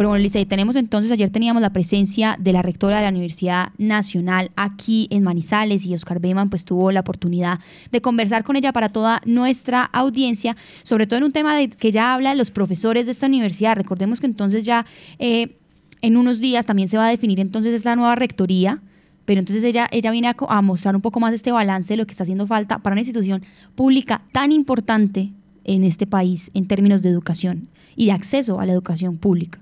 [0.00, 3.68] Pero bueno, Licey, tenemos entonces, ayer teníamos la presencia de la rectora de la Universidad
[3.76, 7.60] Nacional aquí en Manizales y Oscar Beyman pues tuvo la oportunidad
[7.92, 12.14] de conversar con ella para toda nuestra audiencia, sobre todo en un tema que ya
[12.14, 13.76] habla de los profesores de esta universidad.
[13.76, 14.86] Recordemos que entonces ya
[15.18, 15.58] eh,
[16.00, 18.80] en unos días también se va a definir entonces esta nueva rectoría
[19.26, 22.12] pero entonces ella, ella viene a, mostrar un poco más este balance de lo que
[22.12, 23.42] está haciendo falta para una institución
[23.74, 28.72] pública tan importante en este país en términos de educación y de acceso a la
[28.72, 29.60] educación pública.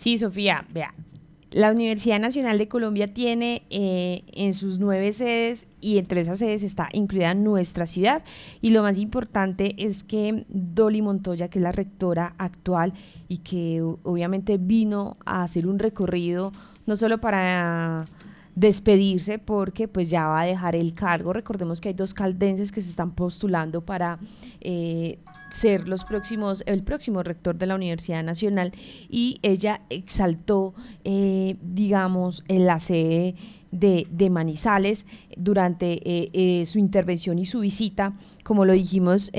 [0.00, 0.94] Sí, Sofía, vea,
[1.50, 6.62] la Universidad Nacional de Colombia tiene eh, en sus nueve sedes y entre esas sedes
[6.62, 8.24] está incluida nuestra ciudad.
[8.62, 12.94] Y lo más importante es que Dolly Montoya, que es la rectora actual
[13.28, 16.54] y que obviamente vino a hacer un recorrido
[16.86, 18.06] no solo para
[18.54, 21.34] despedirse porque pues ya va a dejar el cargo.
[21.34, 24.18] Recordemos que hay dos caldenses que se están postulando para
[24.62, 25.18] eh,
[25.50, 28.72] ser los próximos, el próximo rector de la Universidad Nacional.
[29.08, 33.34] Y ella exaltó, eh, digamos, en la sede
[33.70, 35.06] de, de Manizales
[35.36, 39.30] durante eh, su intervención y su visita, como lo dijimos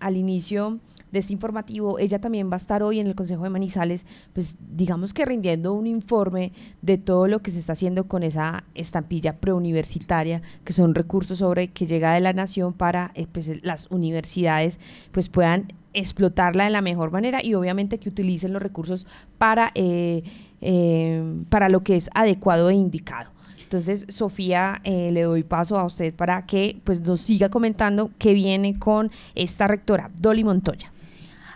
[0.00, 0.80] al inicio
[1.12, 4.56] de este informativo, ella también va a estar hoy en el Consejo de Manizales, pues
[4.76, 9.36] digamos que rindiendo un informe de todo lo que se está haciendo con esa estampilla
[9.36, 14.80] preuniversitaria, que son recursos sobre que llega de la nación para eh, pues, las universidades
[15.12, 19.06] pues puedan explotarla de la mejor manera y obviamente que utilicen los recursos
[19.38, 20.22] para, eh,
[20.60, 23.30] eh, para lo que es adecuado e indicado.
[23.62, 28.78] Entonces, Sofía, le doy paso a usted para que pues, nos siga comentando qué viene
[28.78, 30.92] con esta rectora, Dolly Montoya.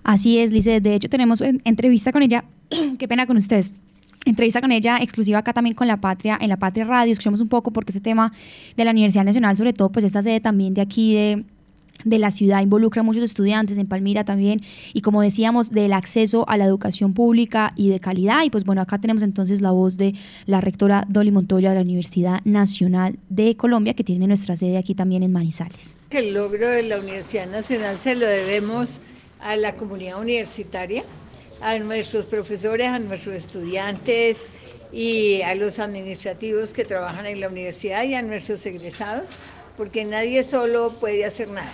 [0.03, 0.81] Así es, Lice.
[0.81, 2.45] De hecho, tenemos entrevista con ella.
[2.98, 3.73] Qué pena con ustedes.
[4.27, 7.12] Entrevista con ella exclusiva acá también con La Patria, en La Patria Radio.
[7.12, 8.33] Escuchamos un poco porque ese tema
[8.77, 11.45] de la Universidad Nacional, sobre todo, pues esta sede también de aquí de,
[12.05, 14.61] de la ciudad involucra a muchos estudiantes, en Palmira también,
[14.93, 18.45] y como decíamos, del acceso a la educación pública y de calidad.
[18.45, 21.83] Y pues bueno, acá tenemos entonces la voz de la rectora Dolly Montoya de la
[21.83, 25.97] Universidad Nacional de Colombia, que tiene nuestra sede aquí también en Manizales.
[26.10, 29.00] El logro de la Universidad Nacional se lo debemos
[29.43, 31.05] a la comunidad universitaria,
[31.62, 34.47] a nuestros profesores, a nuestros estudiantes
[34.93, 39.37] y a los administrativos que trabajan en la universidad y a nuestros egresados,
[39.77, 41.73] porque nadie solo puede hacer nada.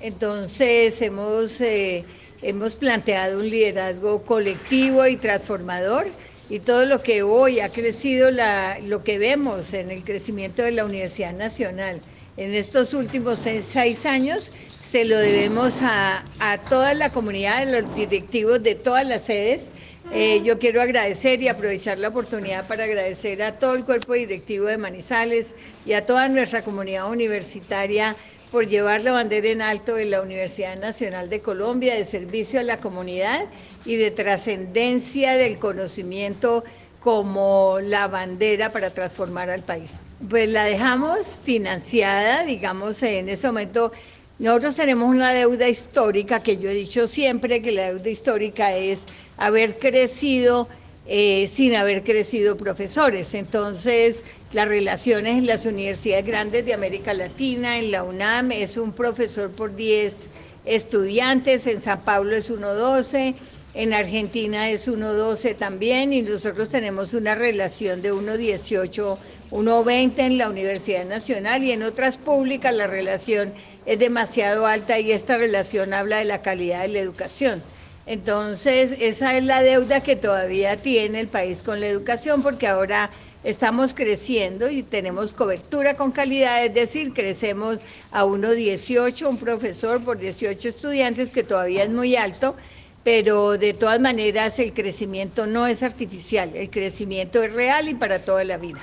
[0.00, 2.04] Entonces hemos, eh,
[2.42, 6.06] hemos planteado un liderazgo colectivo y transformador
[6.50, 10.84] y todo lo que hoy ha crecido, lo que vemos en el crecimiento de la
[10.84, 12.00] Universidad Nacional
[12.36, 14.50] en estos últimos seis años
[14.82, 16.22] se lo debemos a,
[16.68, 19.70] toda la comunidad, a los directivos de todas las sedes.
[20.12, 24.66] Eh, yo quiero agradecer y aprovechar la oportunidad para agradecer a todo el cuerpo directivo
[24.66, 25.54] de Manizales
[25.86, 28.14] y a toda nuestra comunidad universitaria
[28.50, 32.62] por llevar la bandera en alto de la Universidad Nacional de Colombia, de servicio a
[32.62, 33.46] la comunidad
[33.86, 36.62] y de trascendencia del conocimiento
[37.04, 39.92] como la bandera para transformar al país.
[40.30, 43.92] Pues la dejamos financiada, digamos, en ese momento
[44.38, 49.04] nosotros tenemos una deuda histórica que yo he dicho siempre que la deuda histórica es
[49.36, 50.66] haber crecido
[51.06, 53.34] eh, sin haber crecido profesores.
[53.34, 58.92] Entonces, las relaciones en las universidades grandes de América Latina, en la UNAM es un
[58.92, 60.28] profesor por 10
[60.64, 63.34] estudiantes, en San Pablo es 1.12,
[63.74, 69.18] en Argentina es 1.12 también y nosotros tenemos una relación de 1.18,
[69.50, 73.52] 1.20 en la Universidad Nacional y en otras públicas la relación
[73.84, 77.60] es demasiado alta y esta relación habla de la calidad de la educación.
[78.06, 83.10] Entonces, esa es la deuda que todavía tiene el país con la educación, porque ahora
[83.44, 87.78] estamos creciendo y tenemos cobertura con calidad, es decir, crecemos
[88.12, 92.54] a 1,18, un profesor por 18 estudiantes, que todavía es muy alto,
[93.04, 98.18] pero de todas maneras el crecimiento no es artificial, el crecimiento es real y para
[98.18, 98.80] toda la vida.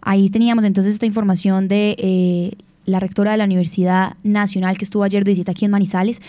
[0.00, 2.52] Ahí teníamos entonces esta información de eh,
[2.86, 6.22] la rectora de la Universidad Nacional que estuvo ayer de visita aquí en Manizales.